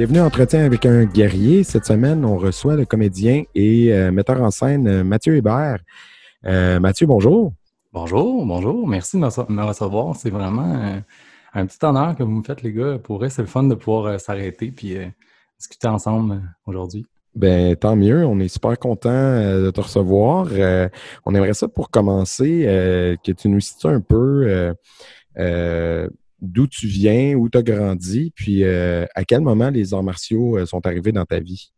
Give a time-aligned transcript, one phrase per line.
[0.00, 1.62] Bienvenue à Entretien avec un guerrier.
[1.62, 5.80] Cette semaine, on reçoit le comédien et euh, metteur en scène euh, Mathieu Hébert.
[6.46, 7.52] Euh, Mathieu, bonjour.
[7.92, 8.88] Bonjour, bonjour.
[8.88, 10.16] Merci de me recevoir.
[10.16, 11.00] C'est vraiment euh,
[11.52, 12.96] un petit honneur que vous me faites, les gars.
[12.96, 14.96] Pour eux, c'est le fun de pouvoir s'arrêter puis
[15.58, 17.04] discuter ensemble aujourd'hui.
[17.34, 18.24] Ben, tant mieux.
[18.24, 20.46] On est super content de te recevoir.
[21.26, 22.62] On aimerait ça pour commencer,
[23.22, 24.74] que tu nous cites un peu
[25.38, 26.08] euh,
[26.40, 30.58] d'où tu viens, où tu as grandi, puis euh, à quel moment les arts martiaux
[30.58, 31.72] euh, sont arrivés dans ta vie?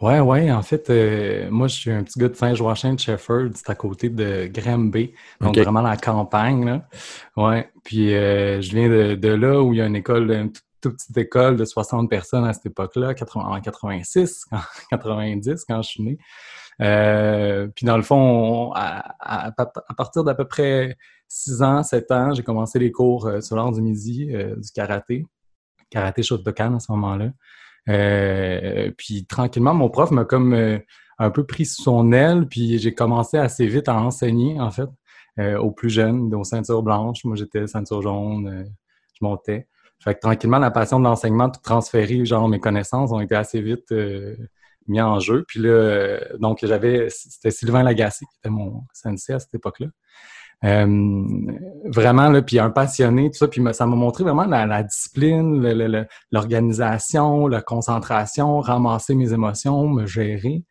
[0.00, 0.50] Ouais, ouais.
[0.50, 3.50] En fait, euh, moi, je suis un petit gars de Saint-Joachim de Shefford.
[3.54, 5.12] C'est à côté de Granby.
[5.40, 6.88] Donc, vraiment la campagne, là.
[7.36, 7.68] Ouais.
[7.84, 10.64] Puis, euh, je viens de, de là où il y a une école, une toute,
[10.80, 14.58] toute petite école de 60 personnes à cette époque-là, 80 en 86, en
[14.90, 16.18] 90, quand je suis né.
[16.80, 20.96] Euh, puis, dans le fond, on- à, à- à partir d'à peu près
[21.32, 25.26] 6 ans, 7 ans, j'ai commencé les cours euh, sur du midi, euh, du karaté.
[25.88, 27.30] Karaté Shotokan à ce moment-là.
[27.88, 30.78] Euh, puis tranquillement, mon prof m'a comme euh,
[31.18, 34.88] un peu pris sous son aile, puis j'ai commencé assez vite à enseigner, en fait,
[35.58, 37.24] aux plus jeunes, aux ceintures blanches.
[37.24, 38.66] Moi, j'étais ceinture jaune,
[39.14, 39.68] je montais.
[40.00, 43.62] Fait que tranquillement, la passion de l'enseignement, tout transféré, genre mes connaissances ont été assez
[43.62, 43.94] vite
[44.88, 45.44] mis en jeu.
[45.48, 49.86] Puis là, donc j'avais, c'était Sylvain Lagacé qui était mon sensei à cette époque-là.
[50.64, 50.86] Euh,
[51.86, 55.60] vraiment, là, puis un passionné, tout ça, puis ça m'a montré vraiment la, la discipline,
[56.30, 60.64] l'organisation, la concentration, ramasser mes émotions, me gérer.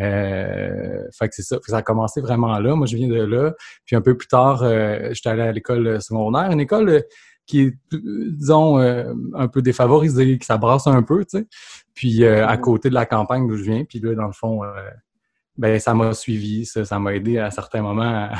[0.00, 1.56] Euh, fait que c'est ça.
[1.56, 2.74] Fait que ça a commencé vraiment là.
[2.74, 3.54] Moi, je viens de là.
[3.84, 7.00] Puis un peu plus tard, euh, j'étais allé à l'école secondaire, une école euh,
[7.46, 11.46] qui est, euh, disons, euh, un peu défavorisée, qui s'abrasse un peu, tu sais.
[11.94, 13.84] Puis euh, à côté de la campagne d'où je viens.
[13.84, 14.90] Puis là, dans le fond, euh,
[15.58, 18.32] ben ça m'a suivi, ça, ça m'a aidé à certains moments à,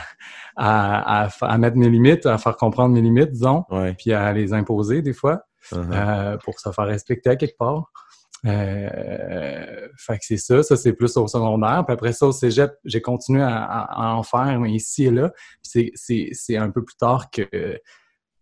[0.56, 3.94] à, à fa- à mettre mes limites, à faire comprendre mes limites, disons, Ouais.
[3.94, 5.84] puis à les imposer des fois Uh-huh.
[5.92, 7.90] euh, pour se faire respecter à quelque part.
[8.44, 11.82] Euh, fait que c'est ça, ça c'est plus au secondaire.
[11.86, 15.32] Puis après ça, au cégep, j'ai continué à, en faire, mais ici et là.
[15.68, 17.48] Puis c'est- un peu plus tard que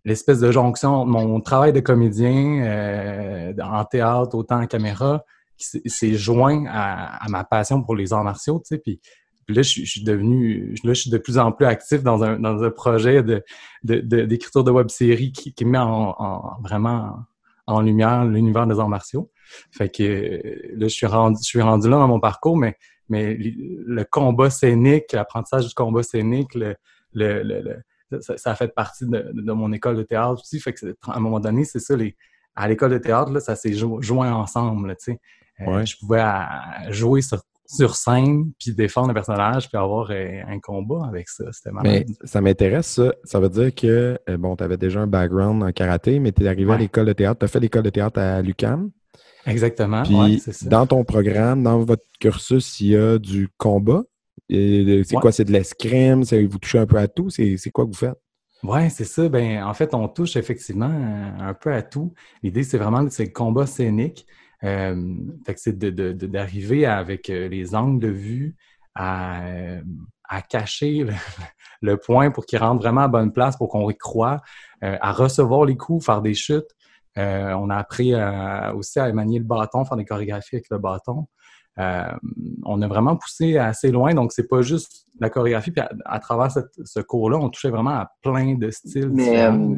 [0.04, 5.24] l'espèce de jonction, entre mon travail de comédien euh, en théâtre, autant en caméra,
[5.70, 8.78] qui s'est- joint à, ma passion pour les arts martiaux, tu sais.
[8.78, 9.00] Puis,
[9.48, 12.62] là, je, suis- devenu, là, je suis de plus en plus actif dans un, dans
[12.62, 13.42] un projet de,
[13.82, 17.18] de, de- d'écriture de web-série qui, met en, en- vraiment
[17.66, 19.30] en lumière l'univers des arts martiaux.
[19.70, 20.02] Fait que
[20.76, 22.76] là, je suis rendu, je suis rendu là dans mon parcours, mais,
[23.08, 26.74] mais le combat scénique, l'apprentissage du combat scénique, le,
[27.12, 27.76] le,
[28.20, 30.60] ça, a fait partie de, de mon école de théâtre aussi.
[30.60, 32.16] Fait que à un moment donné, c'est ça, les,
[32.54, 35.20] à l'école de théâtre, là, ça s'est jo- joint ensemble, tu sais.
[35.60, 35.86] Euh, Ouais.
[35.86, 40.58] Je pouvais euh, jouer sur, sur scène, puis défendre un personnage, puis avoir euh, un
[40.60, 41.44] combat avec ça.
[41.52, 42.06] C'était Mais malade.
[42.24, 43.14] ça m'intéresse, ça.
[43.24, 46.42] Ça veut dire que, euh, bon, tu avais déjà un background en karaté, mais tu
[46.44, 47.38] es arrivé à l'école de théâtre.
[47.38, 48.90] Tu as fait l'école de théâtre à l'UQAM.
[49.46, 50.02] Exactement.
[50.02, 50.68] Puis, ouais, c'est ça.
[50.68, 54.02] dans ton programme, dans votre cursus, il y a du combat.
[54.50, 55.20] C'est Ouais.
[55.20, 55.32] quoi?
[55.32, 56.22] C'est de l'escrime?
[56.22, 57.30] Vous touchez un peu à tout?
[57.30, 58.18] C'est quoi que vous faites?
[58.62, 59.28] Ouais, c'est ça.
[59.28, 60.90] Ben, en fait, on touche effectivement
[61.38, 62.14] un peu à tout.
[62.42, 64.26] L'idée, c'est vraiment le combat scénique.
[64.64, 65.14] Euh,
[65.44, 68.56] fait que c'est de- de- de- d'arriver avec euh, les angles de vue
[68.94, 69.82] à, euh,
[70.28, 71.12] à cacher le,
[71.82, 74.40] le point pour qu'il rentre vraiment à bonne place, pour qu'on y croit,
[74.82, 76.70] euh, à recevoir les coups, faire des chutes.
[77.18, 78.12] Euh, on a appris
[78.74, 81.26] aussi à manier le bâton, faire des chorégraphies avec le bâton.
[81.76, 85.70] On a vraiment poussé assez loin, donc c'est pas juste la chorégraphie.
[85.72, 89.24] Puis à, à travers cette- ce cours-là, on touchait vraiment à plein de styles Mais,
[89.24, 89.76] différents.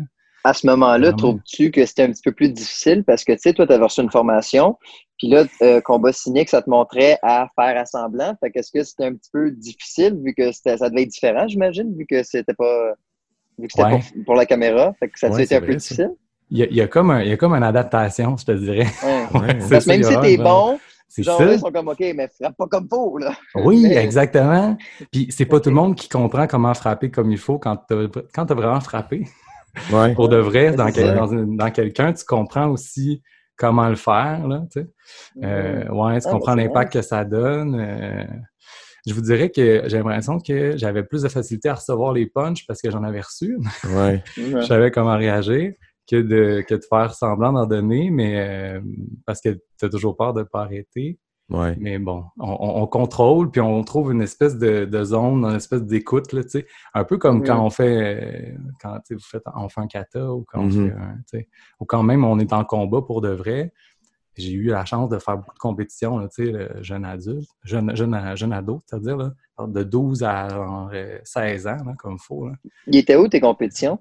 [0.48, 3.02] À ce moment-là, trouves-tu que c'était un petit peu plus difficile?
[3.04, 4.76] Parce que, tu sais, toi, tu avais reçu une formation,
[5.18, 8.32] puis là, euh, combat cynique, ça te montrait à faire assemblant.
[8.38, 11.48] Fait qu'est-ce que c'était un petit peu difficile vu que c'était- ça devait être différent,
[11.48, 12.92] j'imagine, vu que c'était pas.
[13.58, 13.98] Vu que c'était Ouais.
[14.14, 14.92] pour, pour la caméra.
[15.00, 16.10] Fait que ça Ouais, c'est un peu vrai, difficile.
[16.50, 18.44] Il y a, il y a comme un- il y a comme une adaptation, je
[18.44, 18.86] te dirais.
[19.34, 19.54] Ouais.
[19.70, 20.78] Parce que même si t'es bon,
[21.18, 21.52] genre ça.
[21.52, 23.32] ils sont comme OK, mais frappe pas comme faut, là.
[23.56, 24.76] Oui, exactement.
[25.10, 28.06] Puis c'est pas tout le monde qui comprend comment frapper comme il faut quand t'as
[28.32, 29.24] quand t'as vraiment frappé.
[29.92, 30.14] Ouais.
[30.14, 33.22] Pour de vrai, dans, quel- quelqu'un, tu comprends aussi
[33.56, 34.88] comment le faire, là, tu sais.
[35.42, 37.74] Euh, ouais, tu comprends l'impact que ça donne.
[37.80, 38.24] euh,
[39.06, 42.66] je vous dirais que j'ai l'impression que j'avais plus de facilité à recevoir les punchs
[42.66, 43.56] parce que j'en avais reçu.
[43.84, 44.22] Ouais.
[44.36, 45.72] je savais comment réagir
[46.10, 48.34] que de, que de faire semblant d'en donner, mais
[48.76, 48.80] euh,
[49.24, 51.18] parce que tu as toujours peur de ne pas arrêter.
[51.48, 51.76] Ouais.
[51.78, 55.82] Mais bon, on, on- contrôle, puis on trouve une espèce de, de zone, une espèce
[55.84, 56.66] d'écoute, là, tu sais.
[56.92, 59.86] Un peu comme quand on fait, euh, quand tu sais, vous faites, on fait un
[59.86, 60.86] kata ou quand on Mhm.
[60.88, 61.48] fait un, tu sais,
[61.78, 63.72] ou quand même on est en combat pour de vrai.
[64.36, 67.48] J'ai eu la chance de faire beaucoup de compétitions, là, tu sais, le jeune adulte,
[67.62, 69.32] jeune, jeune, jeune ado, c'est-à-dire, là,
[69.66, 72.54] de 12 à genre, euh, 16 ans, là, comme il faut, là.
[72.88, 73.98] Il était où tes compétitions?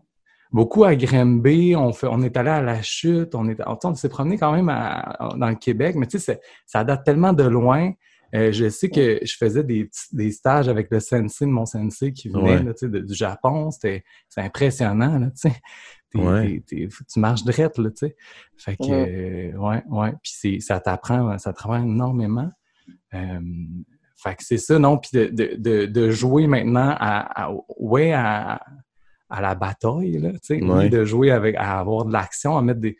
[0.51, 3.95] Beaucoup à Grimby, on, fait, on est allé à la chute, on, est, on, on
[3.95, 7.43] s'est promené quand même à- dans le Québec, mais tu sais, ça date tellement de
[7.43, 7.91] loin.
[8.33, 9.89] Euh, je sais que je faisais des,
[10.31, 12.63] stages avec le sensei de mon sensei qui venait Ouais.
[12.63, 13.71] là, de- du Japon.
[13.71, 15.55] C'était c'est impressionnant, là, tu sais.
[16.11, 16.63] T'es- Ouais.
[16.67, 18.15] t'es- t'es- tu marches drette, là, tu sais.
[18.57, 19.51] Fait que, Ouais.
[19.53, 20.11] euh, ouais, ouais.
[20.23, 22.49] Puis c'est- ça t'apprend, ça t'apprend énormément.
[23.13, 23.39] Euh,
[24.17, 24.97] fait que c'est ça, non?
[24.97, 28.61] Puis de, de, de, de jouer maintenant à, à- ouais, à,
[29.29, 30.63] à la bataille, là, tu sais.
[30.63, 30.89] Ouais.
[30.89, 32.95] de jouer avec, à avoir de l'action, à mettre des...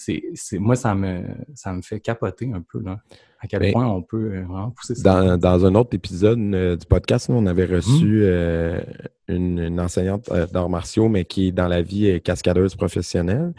[0.00, 3.00] C'est, c'est, moi, ça me, ça me fait capoter un peu, là.
[3.40, 5.02] À quel Ben, point on peut euh, vraiment pousser ça.
[5.02, 7.74] Dans, dans un autre épisode euh, du podcast, nous, on avait Mhm.
[7.74, 8.80] reçu euh,
[9.26, 13.54] une, une enseignante euh, d'arts martiaux, mais qui, dans la vie, est cascadeuse professionnelle.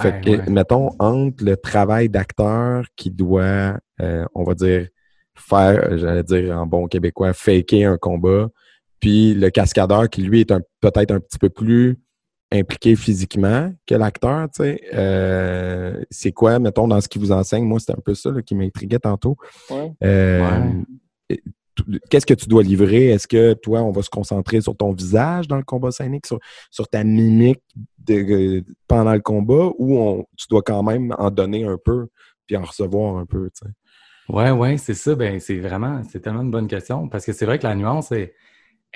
[0.00, 0.50] Fait que, ouais.
[0.50, 3.78] mettons, entre le travail d'acteur qui doit,
[4.34, 4.88] on va dire,
[5.34, 8.48] faire, j'allais dire en bon québécois, faker un combat,
[9.00, 11.98] puis le cascadeur qui, lui, est peut-être un petit peu plus
[12.50, 14.80] impliqué physiquement que l'acteur, tu sais.
[14.94, 17.64] Euh, c'est quoi, mettons, dans ce qu'il vous enseigne?
[17.64, 19.36] Moi, c'était un peu ça là, qui m'intriguait tantôt.
[19.70, 19.92] Ouais.
[20.02, 20.72] Euh,
[22.10, 23.10] Qu'est-ce que tu dois livrer?
[23.10, 26.40] Est-ce que toi, on va se concentrer sur ton visage dans le combat scénique, sur,
[26.72, 27.62] sur ta mimique
[27.98, 32.08] de- pendant le combat, ou on, tu dois quand même en donner un peu
[32.46, 33.48] puis en recevoir un peu?
[33.50, 33.72] tu sais?
[34.28, 35.14] Ouais, ouais, c'est ça.
[35.14, 38.10] Ben, c'est vraiment, c'est tellement une bonne question parce que c'est vrai que la nuance
[38.10, 38.34] est,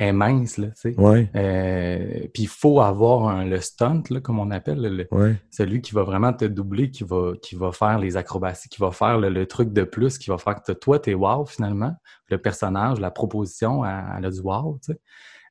[0.03, 1.01] est mince, là, tu sais.
[1.01, 5.09] Ouais, Euh, Puis il faut avoir un- le stunt, là, comme on appelle, le- le-
[5.11, 8.81] ouais, celui qui va vraiment te doubler, qui va, qui va faire les acrobaties, qui
[8.81, 11.95] va faire le, le truc de plus, qui va faire que toi, t'es wow finalement.
[12.29, 15.01] Le personnage, la proposition, elle, elle a du wow, tu sais.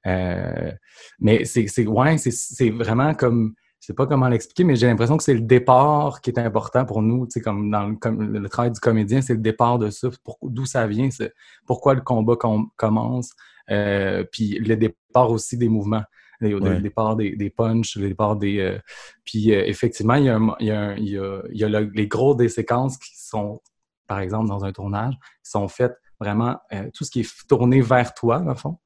[0.07, 0.71] Euh,
[1.19, 4.87] mais c'est, c'est, ouais, c'est, c'est vraiment comme, je sais pas comment l'expliquer, mais j'ai
[4.87, 7.95] l'impression que c'est le départ qui est important pour nous, tu sais, comme dans le,
[7.95, 11.33] comme le travail du comédien, c'est le départ de ça, pour- d'où ça vient, c'est
[11.67, 13.31] pourquoi le combat com- commence,
[13.69, 16.03] euh, puis le départ aussi des mouvements.
[16.39, 18.57] Le, départ des, des punchs, le départ des.
[18.59, 18.79] euh,
[19.23, 21.57] puis euh, effectivement, il y a, un- il y a, un- il y a, il
[21.59, 23.61] y a le- les gros des séquences qui sont,
[24.07, 25.13] par exemple, dans un tournage,
[25.43, 28.77] qui sont faites vraiment euh, tout ce qui est tourné vers toi, dans le fond.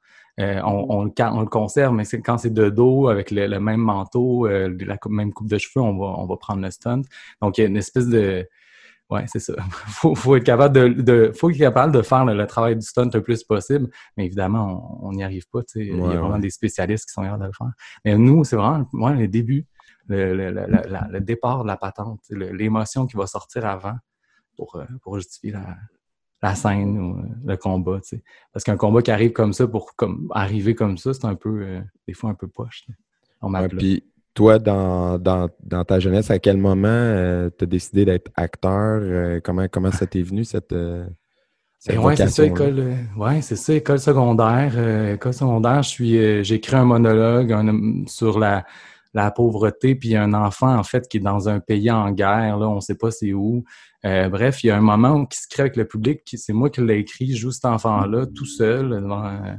[0.42, 3.48] Euh, on, on le, ca- on le conserve, mais quand c'est de dos, avec le,
[3.48, 6.70] le même manteau, euh, la même coupe de cheveux, on va, on va prendre le
[6.72, 7.04] stunt.
[7.42, 8.46] Donc, il y a une espèce de.
[9.10, 9.54] Ouais, c'est ça.
[9.88, 12.82] faut, faut être capable de, de, faut être capable de faire le, le travail du
[12.82, 15.62] stunt le plus possible, mais évidemment, on n'y arrive pas.
[15.76, 16.40] il y a vraiment ouais.
[16.40, 17.72] des spécialistes qui sont capables de le faire.
[18.04, 19.68] Mais nous, c'est vraiment ouais, le début,
[20.08, 23.96] le, le, le, le- la- le départ de la patente, l'émotion qui va sortir avant
[24.58, 25.78] pour, euh, pour justifier la,
[26.42, 28.00] la scène ou euh, le combat.
[28.54, 31.62] Parce qu'un combat qui arrive comme ça, pour comme, arriver comme ça, c'est un peu,
[31.62, 32.86] euh, des fois, un peu poche.
[33.42, 33.50] On
[34.36, 39.00] toi, dans, dans, dans ta jeunesse, à quel moment tu as décidé d'être acteur?
[39.02, 41.06] Euh, comment, comment ça t'est venu, cette, euh,
[41.80, 42.80] cette Ben ouais, c'est ça, école.
[42.80, 44.74] euh, ouais, c'est ça, école secondaire.
[44.76, 48.66] Euh, école secondaire, je suis, euh, j'ai écrit un monologue un- sur la,
[49.14, 52.68] la pauvreté, puis un enfant, en fait, qui est dans un pays en guerre, là,
[52.68, 53.64] on sait pas c'est où.
[54.06, 56.54] Euh, bref, il y a un moment où qui se crée avec le public, c'est
[56.54, 59.56] moi qui l'ai écrit, je joue cet enfant-là, tout seul, devant, euh,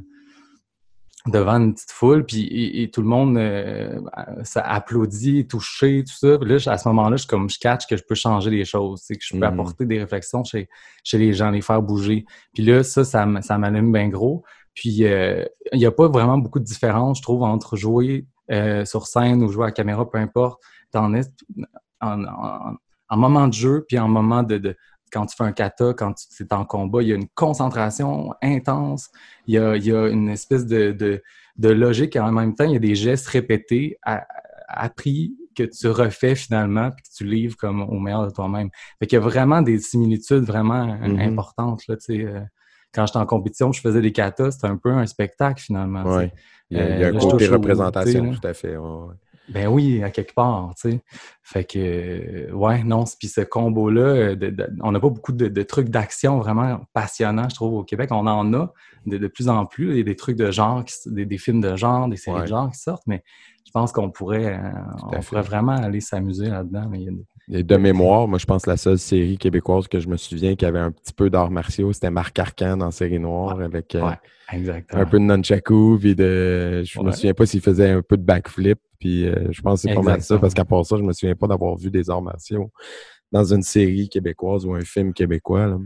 [1.27, 4.01] devant une petite foule, puis et, et tout le monde euh,
[4.45, 6.39] ça applaudit, touché, tout ça.
[6.39, 9.01] Puis là, à ce moment-là, je, comme, je catch que je peux changer les choses,
[9.05, 9.53] c'est que je peux Mhm.
[9.53, 10.69] apporter des réflexions chez,
[11.05, 12.25] chez les gens, les faire bouger.
[12.55, 14.45] Puis là, ça, ça, ça m'allume bien gros.
[14.75, 18.85] Puis euh, il n'y a pas vraiment beaucoup de différence, je trouve, entre jouer euh,
[18.85, 20.63] sur scène ou jouer à la caméra, peu importe.
[20.93, 21.23] T'en es
[22.01, 22.75] en, en,
[23.09, 24.77] en moment de jeu, puis en moment de, de
[25.13, 28.35] quand tu fais un kata, quand tu es en combat, il y a une concentration
[28.43, 29.11] intense,
[29.47, 31.23] il y a, il y a une espèce de, de,
[31.57, 34.27] de logique et en même temps, il y a des gestes répétés, à-
[34.69, 38.69] appris que tu refais finalement, puis que tu livres comme au meilleur de toi-même.
[38.99, 41.21] Fait qu'il y a vraiment des similitudes vraiment Mhm.
[41.21, 41.87] importantes.
[41.87, 42.41] Là, tu sais, euh,
[42.93, 46.03] quand j'étais en compétition, je faisais des katas, c'était un peu un spectacle finalement.
[46.03, 46.33] Ouais.
[46.71, 48.77] Il y a, il y a Euh, un côté représentation, tout à fait.
[48.77, 49.15] ouais, ouais.
[49.49, 51.01] Ben oui, à quelque part, tu sais.
[51.43, 54.35] Fait que, ouais, non, puis ce combo-là,
[54.83, 58.11] on n'a pas beaucoup de, de trucs d'action vraiment passionnants, je trouve, au Québec.
[58.13, 58.73] On en a
[59.07, 59.91] de, de plus en plus.
[59.93, 62.37] Il y a des trucs de genre, qui des, des films de genre, des séries
[62.39, 62.43] Ouais.
[62.43, 63.23] de genre qui sortent, mais
[63.65, 64.71] je pense qu'on pourrait, euh,
[65.13, 66.89] on pourrait vraiment aller s'amuser là-dedans.
[66.91, 69.39] Mais il y a des- Et de mémoire, moi, je pense que la seule série
[69.39, 72.77] québécoise que je me souviens qui avait un petit peu d'arts martiaux, c'était Marc Arcan
[72.77, 74.03] dans Série Noire avec euh,
[74.53, 76.83] Ouais, un peu de nunchaku, puis de...
[76.85, 77.13] Je me Ouais.
[77.13, 80.03] souviens pas s'il faisait un peu de backflip, puis euh, je pense que c'est pas
[80.03, 82.71] mal ça, parce qu'à part ça, je me souviens pas d'avoir vu des arts martiaux
[83.31, 85.67] dans une série québécoise ou un film québécois.
[85.67, 85.79] là.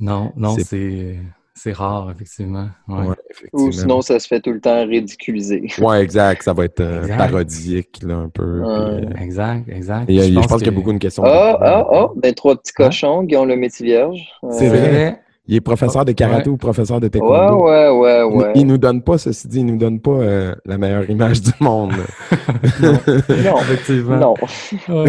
[0.00, 1.18] Non, non, c'est
[1.58, 2.68] c'est rare, effectivement.
[2.86, 3.14] Ouais.
[3.52, 5.66] Ou sinon, ça se fait tout le temps ridiculiser.
[5.78, 6.42] Ouais, exact.
[6.42, 8.62] Ça va être euh, parodique, là, un peu.
[8.64, 10.10] Euh, exact, exact.
[10.10, 11.24] je, pense, qu'il y a beaucoup de questions.
[11.26, 14.20] Ah, ah, ah, ben, trois petits cochons, qui ont le métier vierge.
[14.50, 15.20] C'est vrai.
[15.48, 17.64] Il est professeur de karaté ou professeur de taekwondo.
[17.64, 18.52] Ouais, ouais, ouais, ouais.
[18.54, 21.52] Il, nous donne pas, ceci dit, il nous donne pas euh, la meilleure image du
[21.58, 21.94] monde.
[22.82, 23.58] non.
[23.62, 24.18] effectivement.
[24.18, 24.34] Non.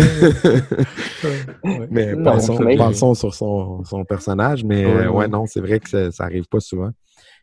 [1.91, 4.63] mais pensons, sur son, son, personnage.
[4.63, 6.91] Mais ouais, non, c'est vrai que ça, ça arrive pas souvent.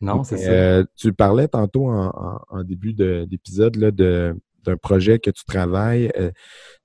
[0.00, 0.50] Non, c'est ça.
[0.50, 6.10] Euh, tu parlais tantôt en, en, début d'épisode d'un projet que tu travailles.
[6.18, 6.30] Euh,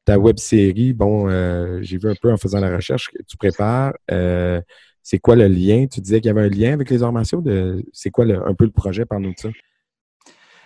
[0.04, 1.30] ta web série, bon,
[1.82, 3.94] j'ai vu un peu en faisant la recherche que tu prépares.
[5.04, 5.88] C'est quoi le lien?
[5.92, 7.44] Tu disais qu'il y avait un lien avec les arts martiaux.
[7.92, 9.06] C'est quoi un peu le projet?
[9.06, 9.50] Parle-nous de ça?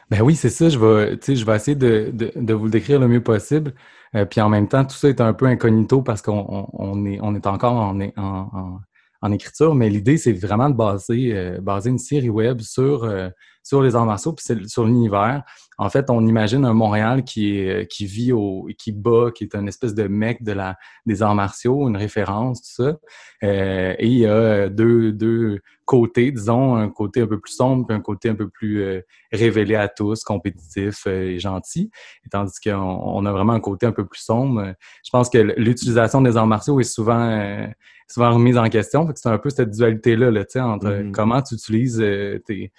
[0.09, 0.69] Ben oui, c'est ça.
[0.69, 3.73] Je vais, je vais essayer de, vous le décrire le mieux possible.
[4.15, 7.35] Euh, puis en même temps, tout ça est un peu incognito parce qu'on est, on
[7.35, 8.79] est encore en, en,
[9.25, 13.29] en écriture, mais l'idée, c'est vraiment de baser, euh, baser une série web sur, euh,
[13.63, 15.43] sur les arts martiaux, puis sur l'univers.
[15.77, 19.44] En fait, on imagine un Montréal qui, est, euh, qui vit au, qui bat, qui
[19.44, 22.98] est une espèce de mec de la, des arts martiaux, une référence, tout ça.
[23.41, 27.96] et il y a deux, deux côtés, disons, un côté un peu plus sombre, puis
[27.96, 31.91] un côté un peu plus révélé à tous, compétitif et gentil.
[32.25, 34.74] Et tandis qu'on on a vraiment un côté un peu plus sombre.
[35.03, 37.67] Je pense que l'utilisation des arts martiaux est souvent
[38.08, 39.08] souvent remise en question.
[39.15, 41.12] C'est un peu cette dualité-là là, entre mm-hmm.
[41.12, 42.72] comment tu utilises euh, tes,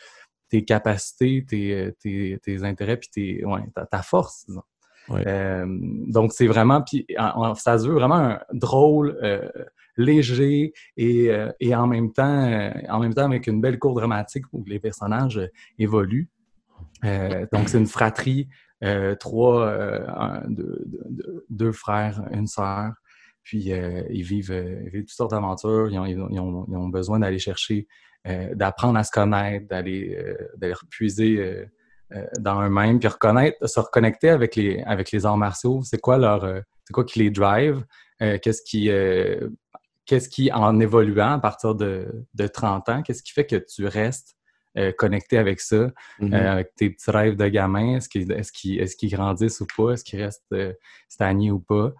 [0.49, 3.61] tes, capacités, tes, euh, tes, tes, intérêts, puis tes, ouais,
[3.91, 4.63] ta, force, disons.
[5.11, 5.65] Euh,
[6.09, 7.07] donc, c'est vraiment, puis
[7.55, 9.19] ça se veut vraiment un drôle,
[9.97, 14.65] léger et, et, en même temps, en même temps avec une belle cour dramatique où
[14.67, 15.41] les personnages
[15.79, 16.29] évoluent.
[17.05, 18.49] donc, c'est une fratrie,
[19.21, 20.43] trois,
[21.49, 22.95] deux, frères, une sœur,
[23.47, 25.89] puis euh, ils, vivent, euh, vivent, toutes sortes d'aventures.
[25.89, 27.87] Ils ont, ils, ont, ils ont, besoin d'aller chercher,
[28.27, 30.23] euh, d'apprendre à se connaître, d'aller
[30.57, 31.67] d'aller repuiser
[32.39, 35.81] dans eux-mêmes, puis reconnaître, se reconnecter avec les, avec les arts martiaux.
[35.83, 36.43] C'est quoi leur,
[36.85, 37.85] c'est quoi qui les drive?
[38.19, 38.91] qu'est-ce qui,
[40.07, 43.87] qu'est-ce qui, en évoluant à partir de, de 30 ans, qu'est-ce qui fait que tu
[43.87, 44.36] restes
[44.79, 45.89] euh, connecter avec ça,
[46.21, 46.35] mm-hmm.
[46.35, 47.97] euh, avec tes petits rêves de gamin.
[47.97, 49.93] Est-ce qu'ils est est qu grandissent ou pas?
[49.93, 50.73] Est-ce qu'ils restent euh,
[51.09, 51.93] stagnés ou pas?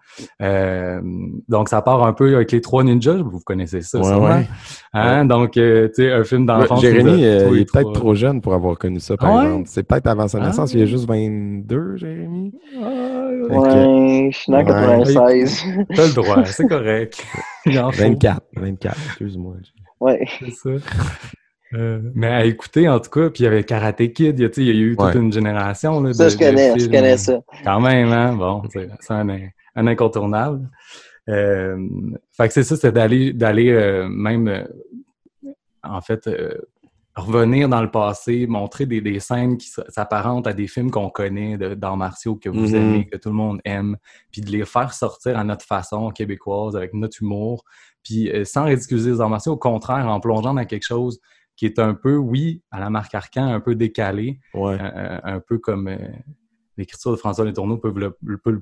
[1.47, 3.21] donc, ça part un peu avec les trois ninjas.
[3.23, 4.47] Vous connaissez ça, ouais,
[4.93, 5.25] Hein?
[5.25, 6.81] Donc, tu sais, un film d'enfance.
[6.81, 9.67] Jérémy, il est peut-être trop jeune pour avoir connu ça, par exemple.
[9.67, 10.73] C'est peut-être avant sa naissance.
[10.73, 12.53] Il a juste 22, Jérémy.
[12.75, 15.63] Ah, ouais, je suis né en 96.
[15.95, 17.25] T'as le droit, c'est correct.
[17.65, 19.55] 24, 24, excuse-moi.
[19.99, 20.25] Ouais.
[20.39, 20.69] C'est ça.
[21.73, 24.69] Euh, mais à écouter, en tout cas, puis il y avait Karate Kid, il y
[24.69, 25.99] a, eu toute une génération.
[25.99, 27.41] Là, ça, je connais, je connais ça.
[27.63, 28.33] Quand même, hein?
[28.33, 29.27] Bon, c'est un,
[29.75, 30.69] un, incontournable.
[31.29, 31.77] Euh,
[32.31, 34.63] fait que c'est ça, c'est d'aller d'aller euh, même, euh,
[35.83, 36.29] en fait,
[37.15, 41.57] revenir dans le passé, montrer des, des scènes qui s'apparentent à des films qu'on connaît
[41.57, 42.75] d'arts martiaux, que vous mm-hmm.
[42.75, 43.97] aimez, que tout le monde aime,
[44.31, 47.65] puis de les faire sortir à notre façon québécoise, avec notre humour,
[48.03, 51.19] puis sans ridiculiser les arts martiaux, au contraire, en plongeant dans quelque chose
[51.57, 55.39] qui est un peu, oui, à la marque Arcan, un peu décalé, euh, euh, un
[55.39, 55.97] peu comme euh,
[56.77, 58.61] l'écriture de François Letourneau peut le, peut,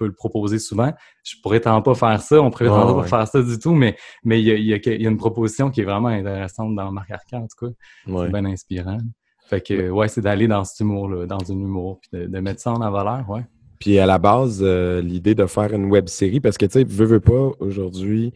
[0.00, 0.92] le proposer souvent.
[1.22, 3.96] Je pourrais tant pas faire ça, on pourrait tant pas faire ça du tout, mais
[4.24, 7.42] mais il y a, y a, une proposition qui est vraiment intéressante dans marque Arcan,
[7.42, 7.72] en tout cas.
[8.06, 8.98] C'est bien inspirant.
[9.46, 12.72] Fait que, ouais, c'est d'aller dans cet humour-là, dans un humour, puis de, mettre ça
[12.72, 13.44] en valeur, ouais.
[13.78, 17.04] Puis à la base, l'idée de faire une web série, parce que tu sais, veux,
[17.04, 18.32] veux pas, aujourd'hui,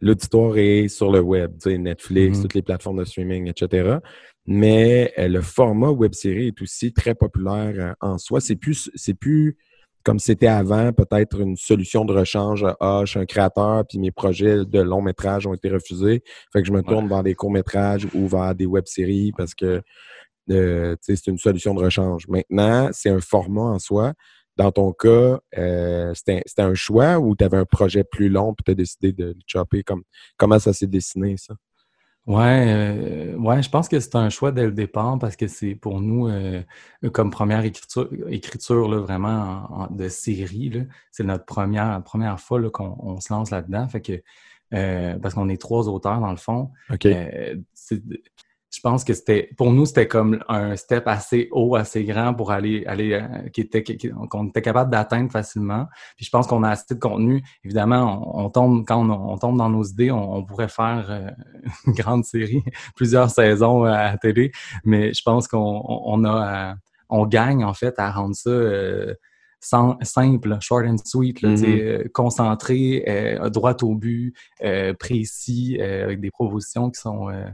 [0.00, 2.42] l'auditoire est sur le web, Netflix, mm-hmm.
[2.42, 3.98] toutes les plateformes de streaming, etc.
[4.46, 8.40] Mais euh, le format web série est aussi très populaire euh, en soi.
[8.40, 9.56] C'est plus, c'est plus
[10.04, 12.64] comme c'était avant, peut-être une solution de rechange.
[12.78, 16.22] Ah, je suis un créateur, puis mes projets de long métrage ont été refusés.
[16.52, 19.52] Fait que je me tourne vers des courts métrages ou vers des web séries parce
[19.52, 19.82] que
[20.50, 22.28] euh, c'est une solution de rechange.
[22.28, 24.12] Maintenant, c'est un format en soi.
[24.56, 28.62] Dans ton cas, euh, c'était un choix ou tu avais un projet plus long et
[28.64, 29.82] tu as décidé de le chopper?
[29.82, 30.02] Comme,
[30.36, 31.54] comment ça s'est dessiné, ça?
[32.26, 35.76] Ouais, euh, ouais, je pense que c'est un choix dès le départ parce que c'est
[35.76, 36.62] pour nous, euh,
[37.12, 40.72] comme première écriture, écriture là, vraiment de série,
[41.12, 43.86] c'est notre première, première fois qu'on se lance là-dedans.
[43.88, 44.22] Fait que
[45.20, 46.72] parce qu'on est trois auteurs dans le fond.
[46.90, 47.06] OK
[48.76, 52.52] je pense que c'était pour nous c'était comme un step assez haut, assez grand pour
[52.52, 53.82] aller aller euh, qui était
[54.28, 55.86] qu'on était capable d'atteindre facilement.
[56.16, 57.42] Puis je pense qu'on a assez de contenu.
[57.64, 61.30] Évidemment, on, tombe quand on, tombe dans nos idées, on, pourrait faire euh,
[61.86, 62.62] une grande série,
[62.94, 64.52] plusieurs saisons à la télé,
[64.84, 66.74] mais je pense qu'on on a
[67.08, 69.14] on gagne en fait à rendre ça euh,
[69.60, 71.64] simple, short and sweet, là, Mhm.
[71.64, 77.32] euh, concentré, euh, droit au but, euh, précis, euh, avec des propositions qui sont, euh,
[77.32, 77.50] euh,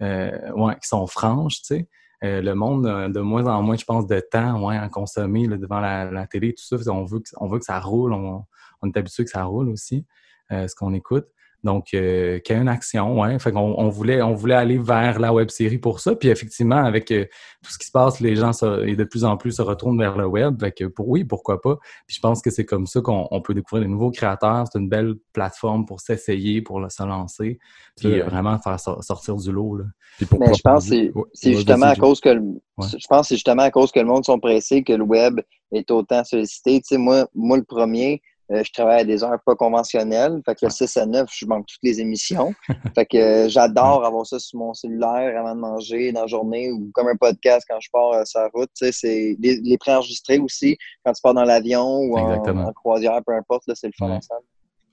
[0.00, 1.88] ouais, qui sont franches, tu sais.
[2.24, 5.46] Euh, le monde a de moins en moins, je pense, de temps ouais, à consommer
[5.46, 6.92] là, devant la, la télé, tout ça.
[6.92, 8.44] On veut que, on veut que ça roule, on,
[8.82, 10.04] on est habitué que ça roule aussi,
[10.50, 11.26] euh, ce qu'on écoute.
[11.64, 13.36] Donc, euh, qu'il y ait une action, ouais.
[13.40, 16.14] Fait qu'on on voulait, on voulait aller vers la web série pour ça.
[16.14, 17.24] Puis effectivement, avec euh,
[17.64, 19.98] tout ce qui se passe, les gens se- et de plus en plus se retournent
[19.98, 20.60] vers le web.
[20.60, 21.76] Fait que pour oui, pourquoi pas.
[22.06, 24.66] Puis je pense que c'est comme ça qu'on on peut découvrir des nouveaux créateurs.
[24.72, 27.58] C'est une belle plateforme pour s'essayer, pour le- se lancer,
[27.96, 29.78] puis euh, vraiment faire so- sortir du lot.
[29.78, 29.84] Là.
[30.16, 31.24] Puis pour Mais je pense c'est Ouais,
[31.56, 32.86] justement à cause que le, Ouais.
[32.96, 35.40] je pense que c'est justement à cause que le monde sont pressés que le web
[35.72, 36.80] est autant sollicité.
[36.80, 40.40] Tu sais, moi, moi, le premier, euh, je travaille à des heures pas conventionnelles.
[40.44, 42.54] Fait que le 6 à 9, je manque toutes les émissions.
[42.94, 46.70] fait que euh, j'adore avoir ça sur mon cellulaire avant de manger dans la journée
[46.72, 48.70] ou comme un podcast quand je pars euh, sur la route.
[48.74, 53.20] Tu sais, c'est les, les préenregistrés aussi quand tu pars dans l'avion ou en, croisière,
[53.26, 54.16] peu importe, là, c'est le fun Ouais.
[54.16, 54.46] ensemble.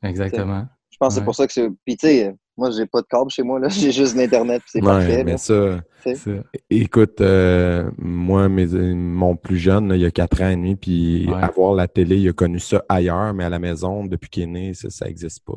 [0.03, 0.65] Exactement.
[0.89, 1.69] Je pense que c'est pour ça que c'est.
[1.85, 3.67] Puis tu sais, moi, j'ai pas de câble chez moi, là.
[3.69, 5.23] J'ai juste l'Internet, puis c'est Ouais, parfait.
[5.23, 5.37] mais là.
[5.37, 5.79] ça,
[6.69, 10.75] écoute, euh, moi, mes, mon plus jeune, là, il y a quatre ans et demi,
[10.75, 11.41] puis Ouais.
[11.43, 14.47] avoir la télé, il a connu ça ailleurs, mais à la maison, depuis qu'il est
[14.47, 15.53] né, ça, ça existe pas.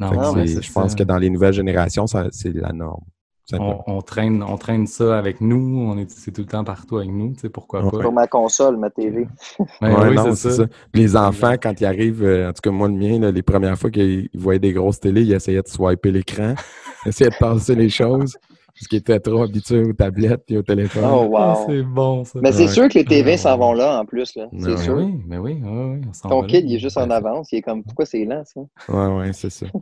[0.00, 0.10] là.
[0.10, 3.04] Non, mais je pense que dans les nouvelles générations, ça- c'est la norme.
[3.52, 5.78] On, on traîne, on traîne ça avec nous.
[5.86, 7.34] On est, c'est tout le temps partout avec nous.
[7.34, 7.90] Tu sais, pourquoi Ouais.
[7.90, 8.00] pas.
[8.00, 9.26] Sur ma console, ma TV.
[9.82, 10.56] Ouais, Ouais, oui, non, c'est c'est ça.
[10.64, 10.68] ça.
[10.94, 13.78] Les enfants, quand ils arrivent, euh, en tout cas, moi, le mien, là, les premières
[13.78, 16.54] fois qu'ils voyaient des grosses télés, ils essayaient de swiper l'écran,
[17.06, 18.36] essayaient de passer les choses,
[18.74, 21.04] parce qu'ils étaient trop habitués aux tablettes et au téléphone.
[21.06, 21.66] Oh, Ah, wow.
[21.66, 22.38] c'est bon, ça.
[22.42, 22.68] Mais c'est Ouais.
[22.68, 24.46] sûr que les TV s'en vont là, en plus, là.
[24.58, 24.96] C'est sûr.
[24.96, 26.52] oui, mais oui, oui, oui, on s'en Ton va là.
[26.52, 27.52] kid, il est juste en avance.
[27.52, 28.60] Il est comme, pourquoi c'est lent, ça?
[28.88, 29.66] Ouais, ouais, c'est ça.
[29.66, 29.72] Lui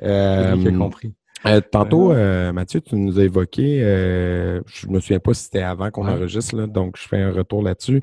[0.00, 1.14] qui a Euh, compris.
[1.46, 5.62] Euh, tantôt, euh, Mathieu, tu nous as évoqué, euh, je me souviens pas si c'était
[5.62, 6.12] avant qu'on Ouais.
[6.12, 8.02] enregistre, là, donc je fais un retour là-dessus.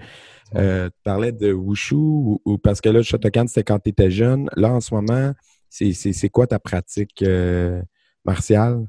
[0.55, 3.89] Euh, tu parlais de Wushu, ou, ou- parce que là, le Shotokan, c'était quand tu
[3.89, 4.49] étais jeune.
[4.55, 5.31] Là, en ce moment,
[5.69, 7.81] c'est c'est- c'est quoi ta pratique euh,
[8.25, 8.85] martiale?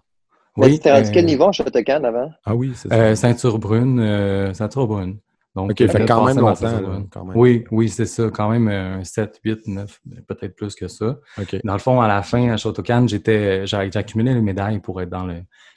[0.61, 2.30] Tu t'es rendu euh, quel niveau en Shotokan avant?
[2.45, 2.95] Ah oui, c'est ça.
[2.95, 5.19] euh, ceinture brune, euh, ceinture brune.
[5.57, 6.54] Donc, OK, fait euh, quand même longtemps.
[6.54, 7.09] ceinture là, brune.
[7.11, 7.37] quand même.
[7.37, 8.30] Oui, oui, c'est ça.
[8.30, 11.19] Quand même euh, 7, 8, 9, peut-être plus que ça.
[11.65, 15.26] Dans le fond, à la fin, à Shotokan, j'étais, accumulé les médailles pour être dans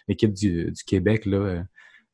[0.07, 1.25] l'équipe du, du Québec.
[1.25, 1.63] Là.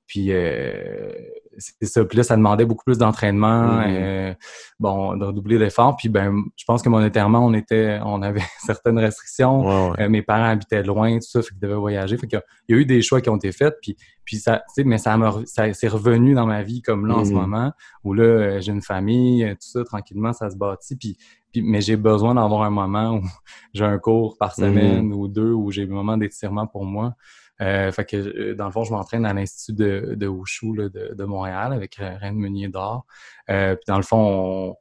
[0.10, 1.12] Puis, euh,
[1.60, 2.04] c'est ça.
[2.04, 3.86] Puis là, ça demandait beaucoup plus d'entraînement, Mhm.
[3.88, 4.34] euh,
[4.80, 5.96] bon, de redoubler d'efforts.
[5.98, 8.42] Puis, ben, je pense que monétairement, on était, on avait
[8.82, 9.62] certaines restrictions.
[9.62, 10.06] Ouais, ouais.
[10.06, 12.18] Euh, mes parents habitaient loin, tout ça, fait qu'ils devaient voyager.
[12.18, 13.96] Fait qu'il y a- il y a eu des choix qui ont été faits, puis,
[14.26, 17.24] puis ça, tu sais, mais ça, ça c'est revenu dans ma vie comme là en
[17.26, 17.36] ce Mhm.
[17.38, 17.72] moment,
[18.04, 21.18] où là, j'ai une famille, tout ça, tranquillement, ça se bâtit, puis,
[21.52, 23.22] puis mais j'ai besoin d'avoir un moment où
[23.76, 24.66] j'ai un cours par Mhm.
[24.66, 27.14] semaine ou deux, où j'ai un moment d'étirement pour moi.
[27.62, 30.90] Euh, fait que, euh, dans le fond, je m'entraîne à l'Institut de, de Wushu là,
[30.90, 33.06] de, de Montréal avec Reine Meunier d'Or.
[33.50, 34.76] Euh, puis dans le fond, on,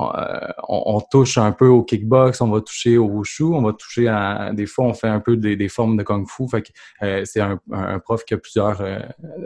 [0.00, 3.72] on, euh, on- touche un peu au kickbox, on va toucher au wushu, on va
[3.72, 6.46] toucher à des fois on fait un peu des, des formes de kung fu.
[6.48, 6.68] Fait que
[7.02, 7.58] euh, c'est un,
[7.98, 8.98] prof qui a plusieurs euh,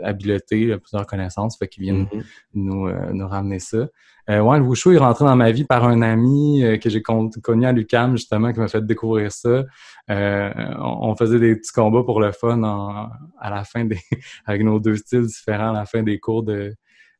[0.03, 2.23] habiletés, plusieurs connaissances, fait qu'il vient Mhm.
[2.55, 3.87] nous, euh, nous ramener ça.
[4.29, 7.65] Ouais, le wushu est rentré dans ma vie par un ami que j'ai con- connu
[7.65, 9.63] à l'UCAM, justement, qui m'a fait découvrir ça.
[10.09, 13.99] On, on faisait des petits combats pour le fun en- à la fin des,
[14.45, 16.73] avec nos deux styles différents à la fin des cours de,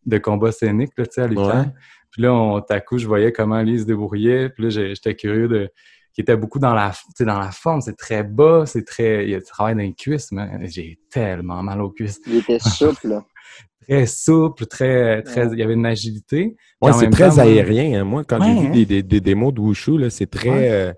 [0.06, 1.46] de combat scénique, là, à l'UCAM.
[1.60, 1.65] Ouais.
[2.13, 4.47] Puis là, on, à coup, je voyais comment lui se débrouillait.
[4.49, 5.69] Puis là, j'ai- j'étais curieux de
[6.13, 7.82] qui était beaucoup dans la, tu sais, dans la forme.
[7.82, 9.23] C'est très bas, c'est très...
[9.26, 12.21] Il y a du travail dans les cuisses, mais j'ai tellement mal aux cuisses.
[12.28, 13.26] Il était souple, là.
[13.82, 15.23] Très souple, très...
[15.23, 15.54] très Ouais.
[15.54, 16.56] Il y avait une agilité.
[16.82, 17.99] Ouais, c'est très temps, aérien.
[17.99, 18.04] hein.
[18.06, 18.71] Moi, quand j'ai Ouais, vu hein.
[18.71, 20.49] des, des, des démos de Wushu, là, c'est très.
[20.49, 20.71] Ouais.
[20.71, 20.93] euh,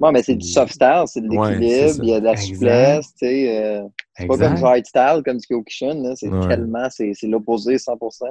[0.00, 2.54] Bon, mais c'est du soft style, c'est de l'équilibre, il y a de la Exact.
[2.54, 3.58] souplesse, tu sais.
[3.64, 3.82] euh,
[4.18, 6.14] c'est pas comme hard style, comme du Kyokushin, là.
[6.16, 6.48] C'est Ouais.
[6.48, 8.24] tellement, c'est c'est l'opposé 100%.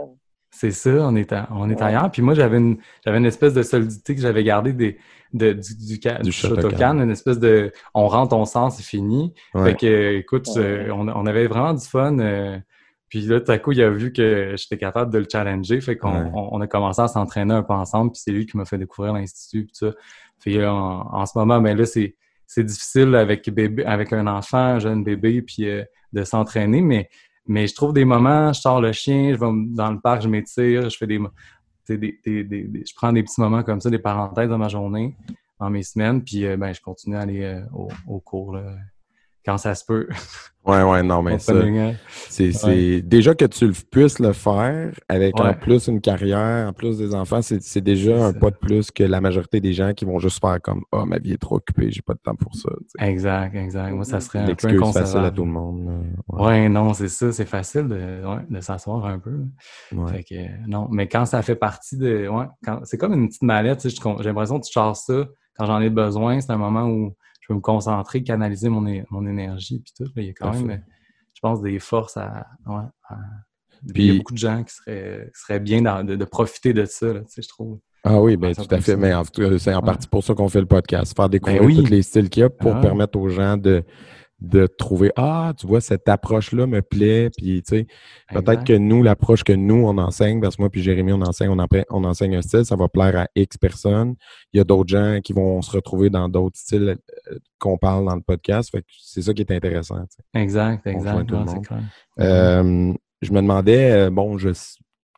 [0.57, 1.81] C'est ça, on est, à- on est Ouais.
[1.83, 2.09] ailleurs.
[2.11, 4.97] Puis moi, j'avais une, j'avais une espèce de solidité que j'avais gardée des,
[5.33, 6.99] de, du, du, ca- Du du Shotokan.
[7.01, 9.33] Une espèce de on rentre, on sort, c'est fini.
[9.53, 9.71] ouais.
[9.71, 10.61] Fait que, écoute, Ouais.
[10.61, 12.19] euh, on, on avait vraiment du fun.
[12.19, 12.57] euh,
[13.09, 15.81] puis là, tout à coup, il a vu que j'étais capable de le challenger.
[15.81, 16.31] Fait qu'on Ouais.
[16.33, 18.11] on, on a commencé à s'entraîner un peu ensemble.
[18.13, 19.65] Puis c'est lui qui m'a fait découvrir l'Institut.
[19.65, 19.91] Puis ça.
[20.39, 22.15] Fait en, en ce moment, ben là, c'est
[22.47, 26.79] c'est difficile avec bébé, avec un enfant, un jeune bébé, puis euh, de s'entraîner.
[26.81, 27.09] Mais,
[27.47, 30.27] mais je trouve des moments, je sors le chien, je vais dans le parc, je
[30.27, 31.19] m'étire, je fais des,
[31.87, 35.15] des, des- des- je prends des petits moments comme ça, des parenthèses dans ma journée,
[35.59, 38.63] dans mes semaines, puis euh, ben, je continue à aller euh, au, au cours là,
[39.45, 40.07] quand ça se peut.
[40.65, 41.53] Ouais, ouais, non, mais ça,
[42.29, 47.13] c'est, déjà que tu puisses le faire avec en plus une carrière, en plus des
[47.13, 50.41] enfants, c'est, déjà un pas de plus que la majorité des gens qui vont juste
[50.41, 52.69] faire comme oh ma vie est trop occupée, j'ai pas de temps pour ça.
[52.97, 53.91] Exact, exact.
[53.91, 56.03] Moi, ça serait un peu facile à tout le monde.
[56.29, 59.45] Ouais, non, c'est ça, c'est facile de, de s'asseoir un peu.
[60.07, 62.45] Fait que non, mais quand ça fait partie de, ouais,
[62.85, 63.87] c'est comme une petite mallette.
[63.87, 66.41] J'ai l'impression que tu charges ça quand j'en ai besoin.
[66.41, 70.11] C'est un moment où je peux me concentrer, canaliser mon, mon énergie, puis tout.
[70.15, 70.81] il y a quand même,
[71.35, 72.47] je pense, des forces à.
[73.93, 77.21] il y a beaucoup de gens qui seraient, seraient bien de, profiter de ça, là,
[77.37, 77.79] je trouve.
[78.03, 78.95] Ah oui, ben, tout à fait.
[78.95, 79.23] Mais en
[79.59, 81.15] c'est en partie pour ça qu'on fait le podcast.
[81.15, 83.83] Faire découvrir ben tous les styles qu'il y a pour ah permettre aux gens de,
[84.39, 87.29] de trouver Ah, tu vois, cette approche-là me plaît.
[87.35, 87.87] Puis, tu sais,
[88.33, 91.49] peut-être que nous, l'approche que nous, on enseigne, parce que moi puis Jérémy, on enseigne,
[91.49, 94.15] on, on enseigne un style, ça va plaire à X personnes.
[94.53, 96.97] Il y a d'autres gens qui vont se retrouver dans d'autres styles
[97.31, 98.71] euh, qu'on parle dans le podcast.
[98.71, 100.03] Fait que c'est ça qui est intéressant.
[100.33, 101.31] Exact, exact.
[102.19, 104.49] Euh, je me demandais, euh, bon, je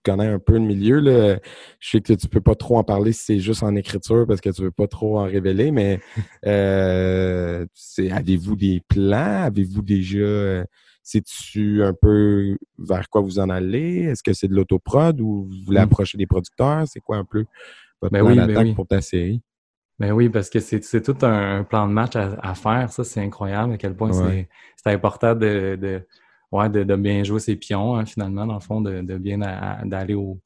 [0.04, 1.00] connais un peu le milieu.
[1.00, 1.40] Là.
[1.80, 4.42] Je sais que tu peux pas trop en parler si c'est juste en écriture parce
[4.42, 6.00] que tu veux pas trop en révéler, mais
[6.46, 7.66] euh,
[8.12, 9.44] avez-vous des plans?
[9.44, 10.64] Avez-vous déjà euh,
[11.04, 14.04] sais-tu un peu vers quoi vous en allez?
[14.04, 15.84] Est-ce que c'est de l'autoprod ou vous voulez hmm.
[15.84, 16.88] approcher des producteurs?
[16.88, 17.46] C'est quoi un peu
[18.02, 19.42] votre ben plan ben d'attaque pour ta série?
[20.00, 22.92] Ben oui, parce que c'est tout un, plan de match à, faire.
[22.92, 24.48] Ça, c'est incroyable à quel point c'est
[24.86, 26.06] important de
[26.52, 29.40] ouais, de, bien jouer ses pions, hein, finalement, dans le fond, de, bien
[29.86, 30.40] d'aller au,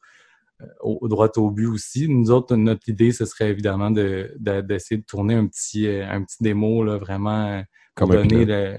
[0.81, 2.07] au, droit au but aussi.
[2.07, 6.23] Nous autres, notre idée, ce serait évidemment d'essayer de, de, tourner un petit, euh, un
[6.23, 7.61] petit démo, là, vraiment,
[7.99, 8.77] euh, donner le,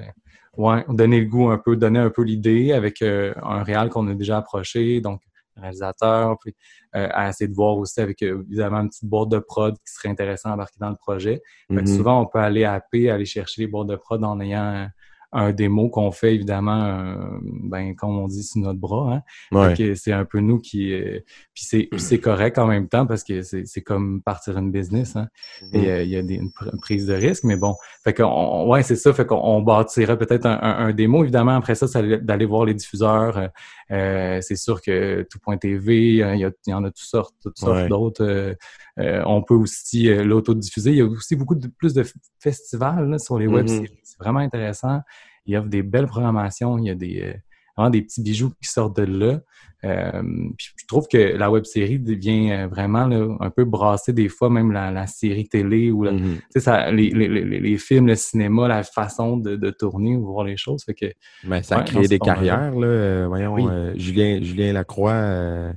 [0.56, 4.08] ouais, donner le goût un peu, donner un peu l'idée avec euh, un réal qu'on
[4.08, 5.20] a déjà approché, donc
[5.54, 6.56] réalisateur, puis
[6.94, 10.48] à essayer de voir aussi avec évidemment une petite boîte de prod qui serait intéressant
[10.48, 11.42] à embarquer dans le projet.
[11.70, 11.96] Mm-hmm.
[11.96, 14.88] souvent, on peut aller à P, aller chercher les boîtes de prod en ayant
[15.32, 19.22] un démo qu'on fait évidemment, euh, ben comme on dit, sur notre bras.
[19.52, 19.74] Hein?
[19.96, 20.92] C'est un peu nous qui.
[20.92, 21.20] Euh,
[21.54, 25.16] puis c'est correct en même temps parce que c'est comme partir une business.
[25.16, 25.28] Hein?
[25.72, 25.88] Et mm-hmm.
[25.88, 27.74] euh, il y a des, une, prise de risque, mais bon.
[28.04, 29.12] Fait qu'on, ouais, c'est ça.
[29.14, 31.22] Fait qu'on bâtirait peut-être un, un, démo.
[31.22, 33.48] Évidemment, après ça, c'est d'aller voir les diffuseurs.
[33.88, 38.54] c'est sûr que tout.tv, il y, y, en a toutes sortes, toutes sortes d'autres.
[38.98, 40.90] on peut aussi l'autodiffuser.
[40.90, 42.04] Il y a aussi beaucoup de plus de
[42.38, 43.88] festivals sur les web mm-hmm.
[44.02, 45.00] C'est vraiment intéressant.
[45.46, 46.78] Il y a des belles programmations.
[46.78, 47.34] Il y a des, euh,
[47.76, 49.40] vraiment des petits bijoux qui sortent de là.
[49.84, 50.22] Euh,
[50.58, 53.08] je trouve que la web série devient euh, vraiment
[53.40, 56.60] un peu brasser des fois, même la, série télé ou mm-hmm.
[56.60, 60.56] ça, les, les, les, films, le cinéma, la façon de, de tourner ou voir les
[60.56, 60.84] choses.
[60.84, 61.06] Fait que,
[61.42, 62.72] Mais ça a créé des carrières.
[62.72, 63.26] Là.
[63.26, 65.72] voyons, Julien, Julien Lacroix.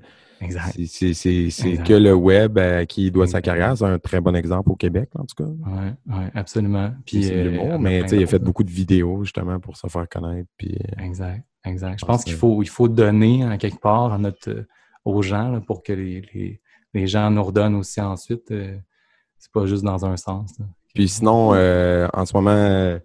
[0.51, 3.77] C'est que le web euh, qui doit sa carrière.
[3.77, 5.49] C'est un très bon exemple au Québec, en tout cas.
[5.49, 6.91] Oui, ouais, absolument.
[7.05, 10.49] Puis, euh, mais il a fait beaucoup de vidéos justement pour se faire connaître.
[10.57, 11.99] Puis, euh, exact, exact.
[11.99, 14.65] Je pense qu'il faut, il faut donner en quelque part à notre,
[15.03, 16.61] aux gens pour que les, les,
[16.93, 18.47] les, gens nous redonnent aussi ensuite.
[18.47, 20.53] c'est pas juste dans un sens.
[20.93, 22.99] Puis sinon, en ce moment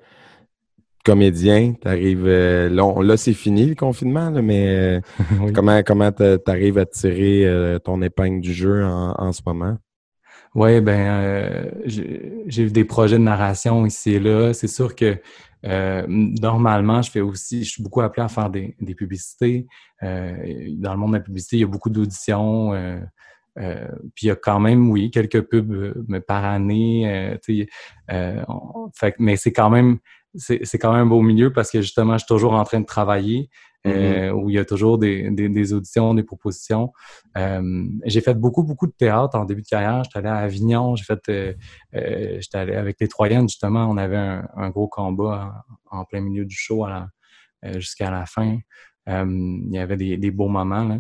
[1.05, 5.01] comédien, t'arrives euh, là, là c'est fini le confinement, mais euh,
[5.55, 9.77] comment comment t'arrives à tirer euh, ton épingle du jeu en, ce moment?
[10.55, 14.53] Oui, ben j'ai eu des projets de narration ici et là.
[14.53, 15.17] C'est sûr que
[15.63, 19.67] normalement, je fais aussi, je suis beaucoup appelé à faire des, publicités.
[20.03, 22.73] dans le monde de la publicité, il y a beaucoup d'auditions.
[23.55, 27.39] puis il y a quand même, oui, quelques pubs par année.
[28.09, 29.99] fait, mais c'est quand même
[30.35, 32.87] c'est quand même un beau milieu parce que justement, je suis toujours en train de
[32.87, 33.51] travailler,
[33.87, 34.33] euh, mm-hmm.
[34.33, 36.93] où il y a toujours des, des, auditions, des propositions.
[37.37, 40.05] Euh, j'ai fait beaucoup, beaucoup de théâtre en début de carrière.
[40.05, 41.55] J'étais allé à Avignon, j'ai fait, euh,
[42.41, 46.57] j'étais allé avec les Troyennes, justement, on avait un, gros combat en, plein milieu du
[46.57, 46.87] show
[47.77, 48.59] jusqu'à la fin.
[49.07, 50.99] il y avait des, des beaux moments là,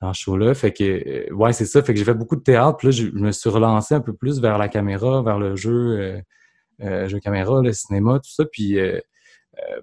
[0.00, 0.52] dans ce show-là.
[0.54, 1.82] Fait que, ouais, c'est ça.
[1.82, 2.76] Fait que j'ai fait beaucoup de théâtre.
[2.78, 6.20] Puis là, je, me suis relancé un peu plus vers la caméra, vers le jeu
[6.82, 8.44] euh, jeux caméra, le cinéma, tout ça.
[8.44, 9.00] Puis, euh,
[9.58, 9.80] euh,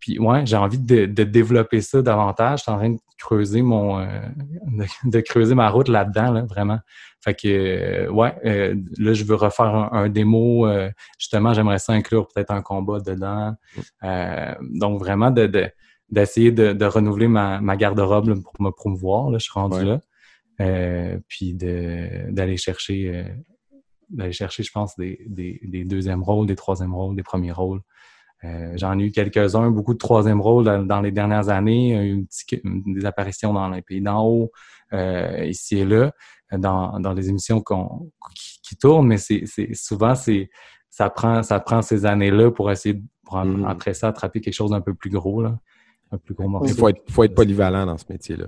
[0.00, 2.60] puis ouais, j'ai envie de, développer ça davantage.
[2.60, 4.06] Je suis en train de creuser mon
[5.04, 6.78] de, creuser ma route là-dedans, vraiment.
[7.24, 8.34] Fait que ouais,
[8.98, 10.68] là, je veux refaire un, démo.
[11.18, 13.54] justement, j'aimerais ça inclure peut-être un combat dedans.
[14.60, 15.70] donc vraiment de,
[16.10, 19.30] d'essayer de, renouveler ma, garde-robe pour me promouvoir.
[19.30, 20.00] Là, je suis rendu là.
[21.28, 23.24] puis d'aller chercher
[24.10, 27.80] d'aller chercher, je pense, des, des, des, deuxièmes rôles, des troisièmes rôles, des premiers rôles.
[28.44, 32.26] Euh, J'en ai eu quelques-uns, beaucoup de troisième rôles dans, les dernières années, eu
[32.62, 34.52] des apparitions dans les pays d'en haut,
[34.92, 36.12] euh, ici et là,
[36.52, 39.44] dans, dans les émissions qui, qui, tournent, mais c'est
[39.74, 40.50] souvent c'est
[40.90, 43.64] ça prend, ça prend ces années-là pour essayer, de, pour, Mhm.
[43.66, 45.58] après ça, attraper quelque chose d'un peu plus gros, là.
[46.10, 46.66] Un plus gros morceau.
[46.68, 48.46] Il faut être, faut être polyvalent dans ce métier-là.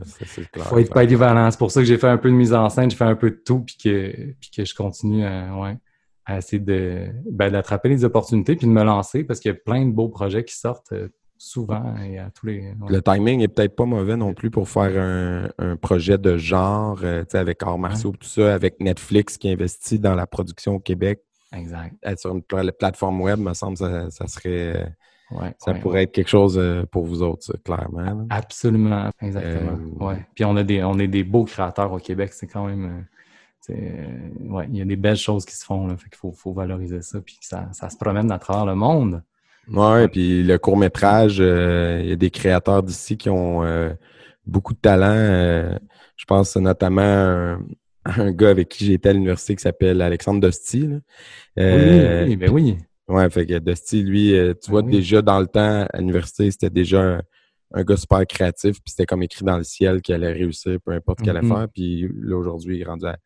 [0.52, 0.66] clair.
[0.66, 1.50] faut être polyvalent.
[1.50, 3.16] C'est pour ça que j'ai fait un peu de mise en scène, j'ai fait un
[3.16, 5.76] peu de tout, puis que, puis que je continue à, ouais,
[6.24, 9.58] à essayer de, ben, d'attraper les opportunités, puis de me lancer, parce qu'il y a
[9.58, 12.60] plein de beaux projets qui sortent euh, souvent et à tous les.
[12.60, 12.74] ouais.
[12.88, 17.00] Le timing est peut-être pas mauvais non plus pour faire un, un projet de genre,
[17.02, 20.76] euh, tu sais, avec arts martiaux, tout ça, avec Netflix qui investit dans la production
[20.76, 21.22] au Québec.
[21.54, 21.94] Exact.
[22.04, 24.94] Être sur une pla- plateforme web, me semble, ça, ça serait,
[25.30, 28.26] Ouais, ça ouais, pourrait être quelque chose euh, pour vous autres, ça, clairement.
[28.30, 29.78] Absolument, exactement.
[30.02, 30.26] Euh, ouais.
[30.34, 33.06] Puis on a des, on est des beaux créateurs au Québec, c'est quand même,
[33.70, 33.74] euh,
[34.48, 36.52] ouais, il y a des belles choses qui se font là, fait qu'il faut, faut
[36.52, 39.22] valoriser ça, puis que ça, ça se promène à travers le monde.
[39.72, 43.90] Ouais, puis le court métrage, il y a des créateurs d'ici qui ont euh,
[44.46, 45.78] beaucoup de talent.
[46.16, 47.58] je pense notamment à
[48.20, 50.88] un, gars avec qui j'ai été à l'université qui s'appelle Alexandre Dosti.
[50.88, 50.96] là.
[51.56, 52.78] Oui, oui, ben oui.
[53.10, 54.92] Ouais, fait que Dusty, lui, euh, tu vois, Ah oui.
[54.92, 57.22] déjà dans le temps, à l'université, c'était déjà un,
[57.74, 60.92] un gars super créatif, puis c'était comme écrit dans le ciel qu'il allait réussir, peu
[60.92, 61.56] importe ce qu'il allait Mhm.
[61.56, 61.66] faire.
[61.74, 63.16] Puis là, aujourd'hui, il est rendu à,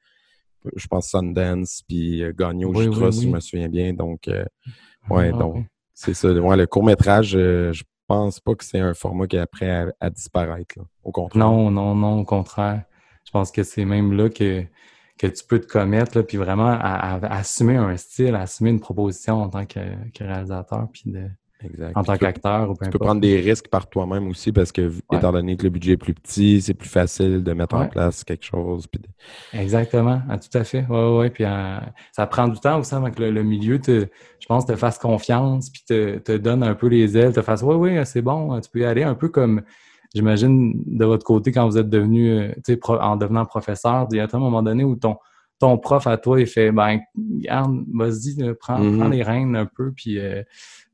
[0.75, 3.93] je pense, Sundance, puis euh, Oui, Jutras, oui, si je me souviens bien.
[3.93, 4.45] Donc, euh,
[5.11, 6.33] ouais, Ah, donc, c'est ça.
[6.33, 9.87] Ouais, le court-métrage, euh, je pense pas que c'est un format qui est prêt à,
[10.01, 10.85] à disparaître, là.
[11.03, 11.45] Au contraire.
[11.45, 12.85] Non, non, non, au contraire.
[13.27, 14.65] Je pense que c'est même là que,
[15.19, 18.43] que tu peux te commettre, là, puis vraiment à, à- à assumer un style, à
[18.43, 19.81] assumer une proposition en tant que,
[20.13, 21.23] que réalisateur, puis de,
[21.63, 21.93] Exact.
[21.97, 23.03] en Puis tant tu peux- qu'acteur ou peu Tu peux importe.
[23.05, 25.17] prendre des risques par toi-même aussi parce que, Ouais.
[25.19, 28.23] étant donné que le budget est plus petit, c'est plus facile de mettre en place
[28.25, 28.87] quelque chose.
[28.89, 29.09] puis de-
[29.59, 30.85] Exactement, ah, tout à fait.
[30.89, 31.31] Ouais, ouais.
[31.31, 31.79] Puis euh,
[32.13, 34.07] ça prend du temps aussi avant que le, le milieu te,
[34.41, 37.63] je pense, te fasse confiance, puis te, te donne un peu les ailes, te fasse
[37.63, 39.63] ouais, ouais, c'est bon, tu peux y aller un peu comme
[40.15, 44.07] j'imagine de votre côté quand vous êtes devenu, euh, tu sais, pro- en devenant professeur,
[44.13, 45.17] il y a un moment donné où ton
[45.61, 48.99] ton prof à toi, il fait ben regarde, vas-y, prends, Mhm.
[48.99, 50.43] prends les rênes un peu, puis euh,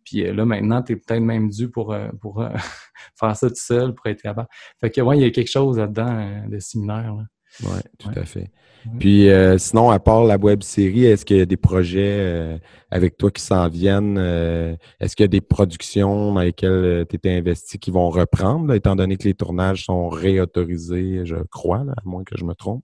[0.04, 2.48] puis euh, là maintenant, tu es peut-être même dû pour, euh, pour euh,
[3.18, 4.48] faire ça tout seul, pour être capable.
[4.80, 7.14] Fait que ouais, il y a quelque chose là-dedans euh, de similaire.
[7.14, 7.24] là.
[7.62, 8.18] Oui, tout Ouais.
[8.18, 8.40] à fait.
[8.86, 8.92] Ouais.
[8.98, 12.58] Puis euh, sinon, à part la web série, est-ce qu'il y a des projets euh,
[12.90, 14.16] avec toi qui s'en viennent?
[14.18, 18.68] euh, est-ce qu'il y a des productions dans lesquelles tu étais investi qui vont reprendre,
[18.68, 22.44] là, étant donné que les tournages sont réautorisés, je crois, là, à moins que je
[22.44, 22.82] me trompe?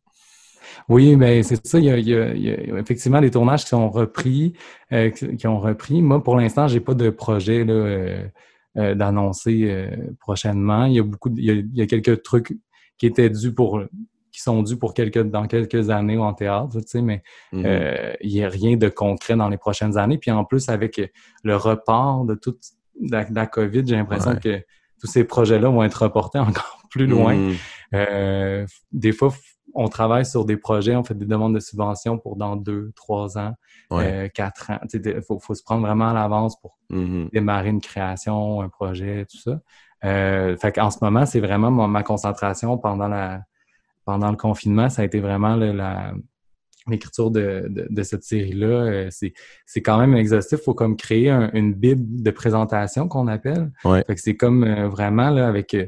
[0.89, 1.79] Oui, mais c'est ça.
[1.79, 4.53] Il y, a, il y a- il y a effectivement des tournages qui sont repris,
[4.93, 6.03] euh, qui, ont repris.
[6.03, 8.25] Moi, pour l'instant, j'ai pas de projet là, euh,
[8.77, 9.89] euh, d'annoncer
[10.21, 10.85] prochainement.
[10.87, 12.55] Il y a beaucoup, de- il y a, il y a quelques trucs
[12.99, 13.81] qui étaient dus pour,
[14.37, 17.23] qui sont dus pour quelques dans quelques années en théâtre, tu sais, mais
[17.53, 17.63] Mhm.
[17.65, 20.19] euh, il n'y a rien de concret dans les prochaines années.
[20.19, 21.01] Puis en plus, avec
[21.43, 22.61] le report de toute
[23.01, 24.41] la, COVID, j'ai l'impression Ouais.
[24.41, 24.63] que
[25.01, 27.35] tous ces projets-là vont être reportés encore plus loin.
[27.35, 27.55] Mhm.
[27.95, 29.33] Euh, des fois,
[29.75, 33.39] on travaille sur des projets, on fait des demandes de subventions pour dans deux, trois
[33.39, 33.55] ans,
[33.91, 34.27] Ouais.
[34.27, 34.79] euh, quatre ans.
[34.93, 37.31] Il faut, faut se prendre vraiment à l'avance pour Mhm.
[37.33, 39.61] démarrer une création, un projet, tout ça.
[40.05, 43.41] Euh, fait qu'en ce moment, c'est vraiment ma, ma concentration pendant la
[44.07, 46.15] pendant le confinement, ça a été vraiment le- la
[46.89, 48.67] l'écriture de, de, de cette série-là.
[48.67, 49.33] Euh, c'est
[49.67, 50.61] c'est quand même exhaustif.
[50.61, 53.73] Il faut comme créer un- une bible de présentation qu'on appelle.
[53.85, 54.05] Ouais.
[54.07, 55.87] Fait que c'est comme euh, vraiment là avec euh,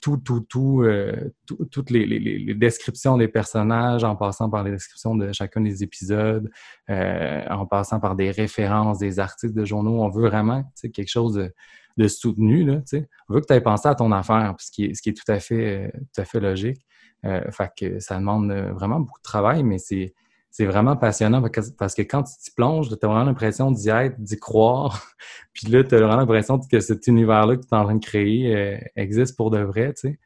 [0.00, 1.12] tout, tout, tout, euh,
[1.46, 5.60] tout- toutes les, les- les- descriptions des personnages, en passant par les descriptions de chacun
[5.60, 6.48] des épisodes,
[6.88, 10.02] euh, en passant par des références, des articles de journaux.
[10.02, 11.52] On veut vraiment quelque chose de,
[11.98, 12.64] de soutenu.
[12.64, 12.80] Là.
[13.28, 15.14] On veut que tu aies pensé à ton affaire, ce qui est, ce qui est
[15.14, 16.80] tout, à fait, tout à fait logique.
[17.24, 20.14] Euh, fait que ça demande euh, vraiment beaucoup de travail, mais c'est
[20.50, 21.42] c'est vraiment passionnant
[21.78, 25.06] parce que, quand tu t'y plonges, tu as vraiment l'impression d'y être, d'y croire.
[25.52, 28.04] Puis là, tu as vraiment l'impression que cet univers-là que tu es en train de
[28.04, 30.18] créer euh, existe pour de vrai, tu sais.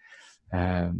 [0.54, 0.90] Euh,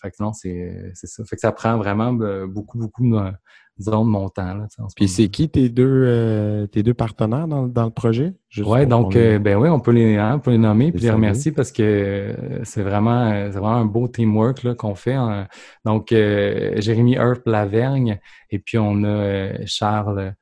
[0.00, 1.24] fait que non, c'est c'est ça.
[1.24, 3.32] Fait que ça prend vraiment euh, beaucoup, beaucoup de,
[3.76, 4.54] disons, de mon temps.
[4.54, 8.32] Là, Puis c'est qui tes deux, euh, tes deux partenaires dans, dans le projet?
[8.62, 11.10] Pour donc, euh, ben oui, on peut les, hein, on peut les nommer puis les
[11.10, 15.14] remercier parce que euh, c'est vraiment, c'est vraiment un beau teamwork là, qu'on fait.
[15.14, 15.48] hein.
[15.84, 20.34] Donc, euh, Jérémy Earp Lavergne et puis on a Charles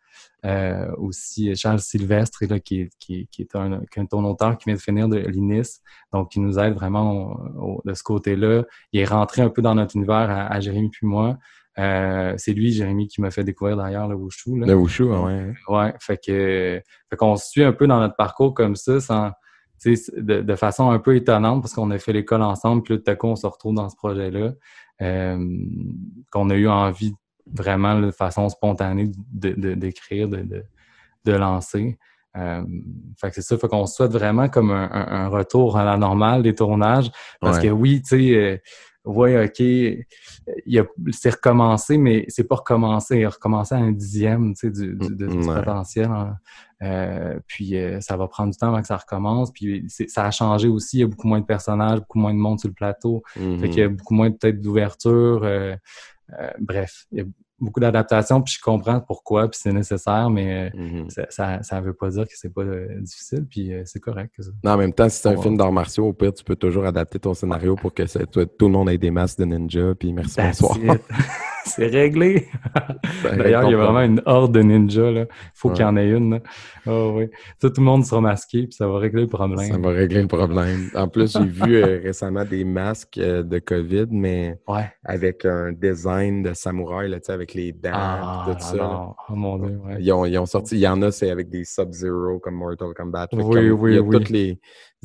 [0.45, 4.75] euh, aussi, Charles Sylvestre là, qui, est- qui, qui est un, un auteur qui vient
[4.75, 5.81] de finir de l'INIS,
[6.13, 8.65] donc qui nous aide vraiment au- au- de ce côté-là.
[8.93, 11.37] Il est rentré un peu dans notre univers à, à Jérémy puis moi.
[11.79, 14.59] Euh, c'est lui, Jérémy, qui m'a fait découvrir d'ailleurs le Wushu.
[14.59, 14.67] Là.
[14.67, 15.55] Le Wushu, ah ouais.
[15.69, 19.31] Ouais, fait que fait qu'on se suit un peu dans notre parcours comme ça, sans,
[19.87, 23.11] de, de façon un peu étonnante parce qu'on a fait l'école ensemble, puis là, tout
[23.11, 24.53] à coup, on se retrouve dans ce projet-là,
[25.01, 25.39] euh,
[26.31, 27.15] qu'on a eu envie
[27.53, 30.65] vraiment là, de façon spontanée de, de- d'écrire, de, de,
[31.25, 31.99] de lancer.
[32.37, 32.63] Euh,
[33.21, 35.97] fait que c'est ça, fait qu'on se souhaite vraiment comme un, un- retour à la
[35.99, 37.65] normale des tournages, parce Ouais.
[37.65, 38.57] que oui, tu sais, euh,
[39.05, 43.19] ouais, OK, il c'est recommencé, mais c'est pas recommencé.
[43.19, 46.07] Il a recommencé à un dixième, tu sais, du, du- de- du Mm, potentiel.
[46.11, 46.37] hein.
[46.83, 49.53] Euh, puis euh, ça va prendre du temps avant que ça recommence.
[49.53, 50.97] Puis ça a changé aussi.
[50.97, 53.23] Il y a beaucoup moins de personnages, beaucoup moins de monde sur le plateau.
[53.37, 53.59] Mhm.
[53.61, 55.45] Fait qu'il y a beaucoup moins peut-être d'ouverture.
[56.40, 57.25] Euh, bref, il y a
[57.61, 61.11] beaucoup d'adaptations, puis je comprends pourquoi, puis c'est nécessaire, mais euh, Mhm.
[61.11, 64.33] ça, ça, ça veut pas dire que c'est pas euh, difficile, puis euh, c'est correct.
[64.38, 64.51] ça.
[64.64, 65.42] Non, en même temps, si c'est un Ouais.
[65.42, 68.45] film d'arts martiaux, au pire, tu peux toujours adapter ton scénario pour que ça- tout,
[68.47, 70.77] tout le monde ait des masques de ninja, puis merci, That's bonsoir.
[71.64, 72.48] c'est réglé.
[73.22, 75.11] Ben, D'ailleurs, il y a vraiment une horde de ninjas.
[75.11, 76.31] Il faut qu'il y en ait une.
[76.35, 76.38] là.
[76.87, 77.29] Oh, oui.
[77.61, 79.70] Tout, le monde sera masqué, puis ça va régler le problème.
[79.70, 80.90] Ça va régler le problème.
[80.94, 84.90] En plus, j'ai vu euh, récemment des masques euh, de COVID, mais Ouais.
[85.05, 88.77] avec un design de samouraï, là, avec les dents, Ah, tout ça.
[88.77, 89.09] là.
[89.29, 89.79] Oh mon Dieu.
[89.87, 89.96] ouais.
[90.01, 92.92] Ils ont, ils ont sorti, il y en a, c'est avec des Sub-Zero comme Mortal
[92.96, 93.29] Kombat.
[93.33, 94.16] Oui, comme oui, il y a oui.
[94.18, 94.59] toutes les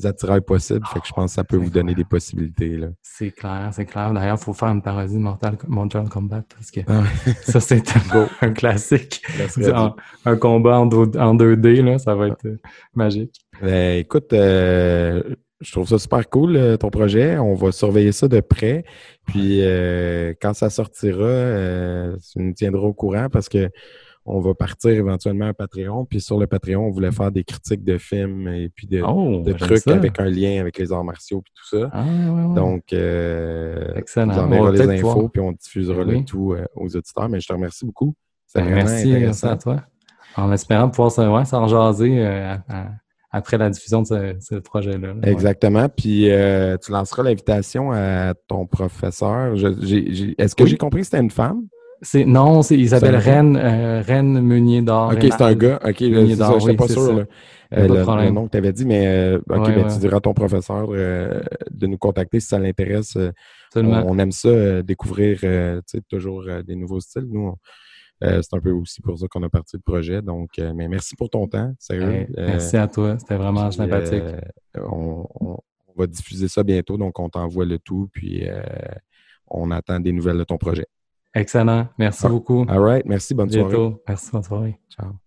[0.06, 0.86] attirails possibles.
[0.86, 2.80] Fait que je pense que ça peut vous donner des possibilités.
[3.02, 4.14] C'est clair, c'est clair.
[4.14, 7.04] D'ailleurs, il faut faire une parodie de Mortal, Mortal Kombat parce que Ah
[7.42, 9.22] ça, c'est un, un classique.
[9.74, 12.58] Un, un combat en, en 2D, là, ça va être euh,
[12.94, 13.34] magique.
[13.62, 15.24] Ben, écoute, euh,
[15.62, 17.38] je trouve ça super cool, euh, ton projet.
[17.38, 18.84] On va surveiller ça de près.
[19.26, 23.70] Puis euh, quand ça sortira, tu nous tiendras au courant parce que
[24.28, 26.06] on va partir éventuellement à Patreon.
[26.06, 29.42] Puis sur le Patreon, on voulait faire des critiques de films et puis de, Oh,
[29.46, 29.94] de trucs ça.
[29.96, 31.90] avec un lien avec les arts martiaux puis tout ça.
[31.94, 32.56] Ah, ouais, ouais.
[32.56, 34.38] Donc, euh, Excellent.
[34.38, 36.20] enverra les infos puis on diffusera Oui.
[36.20, 37.30] le tout euh, aux auditeurs.
[37.30, 38.14] Mais je te remercie beaucoup.
[38.54, 39.50] Ben, merci, merci intéressant.
[39.50, 39.84] à toi.
[40.36, 42.88] En espérant pouvoir s'en ouais, jaser euh, à- à-
[43.32, 45.14] après la diffusion de ce, ce projet-là.
[45.14, 45.30] Ouais.
[45.32, 45.90] Exactement.
[45.90, 49.54] Puis euh, tu lanceras l'invitation à ton professeur.
[49.56, 50.70] Est-ce que Oui.
[50.70, 51.62] j'ai compris que c'était une femme?
[52.02, 55.14] C'est, non, c'est, C'est un Reine, euh, Meunier d'Or.
[55.14, 55.80] Ok, c'est un gars.
[55.84, 57.14] Ok, c'est ça, oui, pas sûr.
[57.14, 57.24] là.
[57.74, 59.94] Euh, le, nom que tu avais dit, mais euh, ok, Ouais, ben, ouais.
[59.94, 63.18] tu diras à ton professeur de nous contacter si ça l'intéresse.
[63.76, 65.42] On, aime ça, découvrir
[66.10, 67.28] toujours des nouveaux styles.
[67.30, 67.54] Nous,
[68.22, 70.22] c'est un peu aussi pour ça qu'on a parti le projet.
[70.22, 72.28] Donc, mais merci pour ton temps, sérieux.
[72.38, 74.24] Merci à toi, c'était vraiment Puis, sympathique.
[74.76, 75.26] on,
[75.98, 78.48] va diffuser ça bientôt, donc on t'envoie le tout, puis
[79.48, 80.86] on attend des nouvelles de ton projet.
[81.38, 82.30] Excellent, merci Ah.
[82.30, 82.66] beaucoup.
[82.68, 83.70] All right, merci, bonne soirée.
[83.70, 84.02] Bientôt.
[84.08, 84.80] Merci, bonne soirée.
[84.90, 85.27] Ciao.